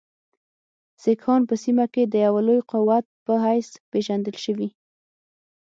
[1.03, 4.69] سیکهان په سیمه کې د یوه لوی قوت په حیث پېژندل شوي.